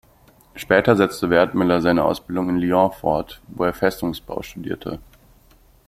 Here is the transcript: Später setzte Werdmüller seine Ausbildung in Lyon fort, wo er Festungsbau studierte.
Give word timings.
Später 0.55 0.95
setzte 0.95 1.29
Werdmüller 1.29 1.79
seine 1.79 2.03
Ausbildung 2.03 2.49
in 2.49 2.57
Lyon 2.57 2.91
fort, 2.91 3.39
wo 3.49 3.65
er 3.65 3.73
Festungsbau 3.75 4.41
studierte. 4.41 4.97